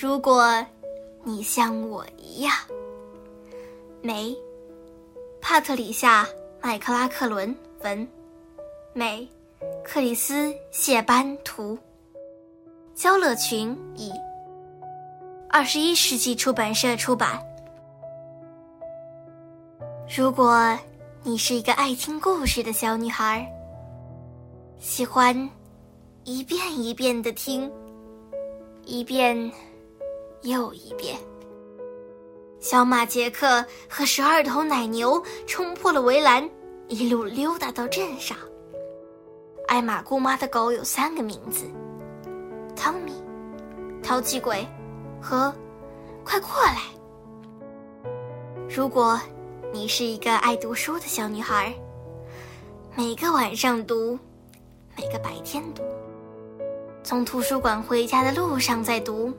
[0.00, 0.64] 如果
[1.24, 2.54] 你像我一样，
[4.00, 4.32] 美，
[5.40, 6.22] 帕特里夏·
[6.62, 8.08] 麦克拉克伦文，
[8.92, 9.28] 美，
[9.82, 11.76] 克里斯·谢班图，
[12.94, 14.12] 焦乐群译，
[15.50, 17.42] 二十一世纪出版社出版。
[20.16, 20.78] 如果
[21.24, 23.44] 你是一个爱听故事的小女孩，
[24.78, 25.50] 喜欢
[26.22, 27.68] 一遍一遍的听，
[28.84, 29.50] 一遍。
[30.42, 31.18] 又一遍，
[32.60, 36.48] 小马杰克和十二头奶牛冲破了围栏，
[36.86, 38.36] 一路溜达到镇上。
[39.66, 41.64] 艾玛姑妈的狗有三个名字：
[42.76, 43.12] 汤米、
[44.02, 44.66] 淘气鬼
[45.20, 45.52] 和
[46.24, 46.82] 快过来。
[48.68, 49.20] 如果
[49.72, 51.74] 你是一个爱读书的小女孩，
[52.96, 54.18] 每个晚上读，
[54.96, 55.82] 每个白天读，
[57.02, 59.32] 从图书馆回家的路上再读。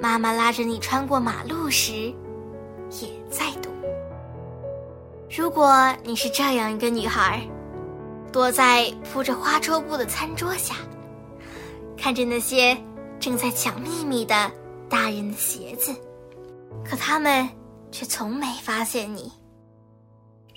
[0.00, 2.14] 妈妈拉着你穿过马路时，
[3.00, 3.70] 也在读。
[5.28, 7.46] 如果你是这样一个女孩，
[8.32, 10.76] 躲在铺着花桌布的餐桌下，
[11.96, 12.76] 看着那些
[13.18, 14.50] 正在抢秘密的
[14.88, 15.94] 大人的鞋子，
[16.84, 17.48] 可他们
[17.90, 19.32] 却从没发现你。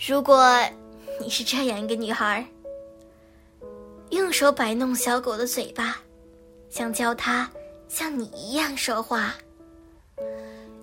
[0.08, 0.56] 如果
[1.20, 2.46] 你是这样一个女孩，
[4.12, 5.98] 用手摆弄小狗的嘴巴，
[6.70, 7.50] 想教它。
[7.92, 9.36] 像你一样说话，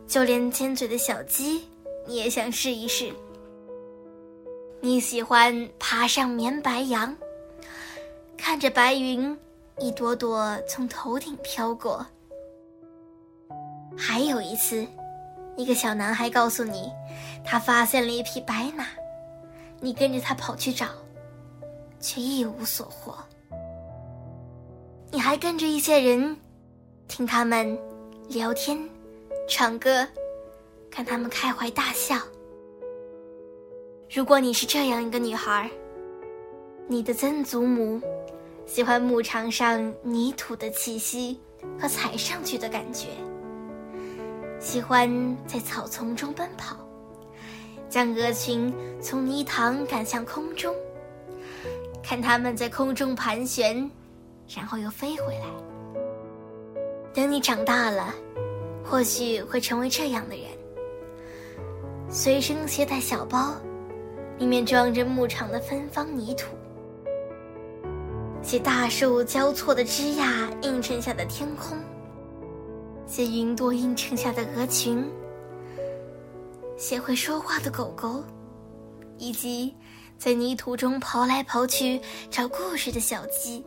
[0.06, 1.66] 就连尖嘴的小鸡，
[2.06, 3.10] 你也想试一试。
[4.82, 7.16] 你喜欢爬上绵白杨，
[8.36, 9.34] 看着白云
[9.78, 12.04] 一朵朵从头顶飘过。
[13.96, 14.86] 还有一次，
[15.56, 16.92] 一个小男孩告诉你，
[17.42, 18.84] 他发现了一匹白马，
[19.80, 20.88] 你跟着他跑去找，
[22.00, 23.16] 却一无所获。
[25.10, 26.36] 你还跟着一些人。
[27.08, 27.76] 听他们
[28.28, 28.78] 聊天、
[29.48, 30.06] 唱歌，
[30.90, 32.16] 看他们开怀大笑。
[34.14, 35.68] 如果你是这样一个女孩，
[36.86, 38.00] 你的曾祖母
[38.66, 41.40] 喜欢牧场上泥土的气息
[41.80, 43.08] 和踩上去的感觉，
[44.60, 46.76] 喜欢在草丛中奔跑，
[47.88, 50.74] 将鹅群从泥塘赶向空中，
[52.02, 53.90] 看它们在空中盘旋，
[54.54, 55.46] 然后又飞回来。
[57.18, 58.14] 等你长大了，
[58.84, 60.44] 或许会成为这样的人：
[62.08, 63.56] 随身携带小包，
[64.38, 66.46] 里面装着牧场的芬芳泥土，
[68.40, 71.76] 写大树交错的枝桠映衬下的天空，
[73.04, 75.04] 写云朵映衬下的鹅群，
[76.76, 78.22] 写会说话的狗狗，
[79.16, 79.74] 以及
[80.18, 83.66] 在泥土中刨来刨去找故事的小鸡，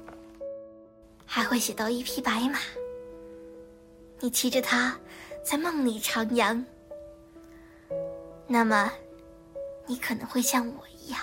[1.25, 2.57] 还会写到一匹白马。
[4.23, 4.95] 你骑着它，
[5.43, 6.63] 在梦里徜徉。
[8.45, 8.91] 那么，
[9.87, 11.19] 你可能会像我一样，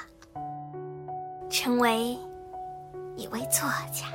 [1.49, 2.19] 成为
[3.15, 4.09] 一位作家。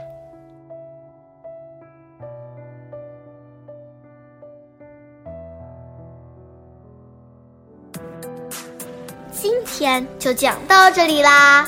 [9.31, 11.65] 今天就讲到这里啦，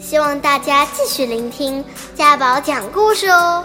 [0.00, 1.84] 希望大家继续聆听
[2.14, 3.62] 家宝讲故事哦。